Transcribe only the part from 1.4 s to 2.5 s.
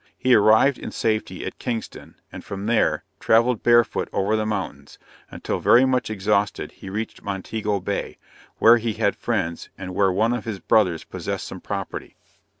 at Kingston, and